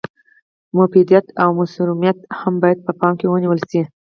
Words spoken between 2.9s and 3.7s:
پام کې ونیول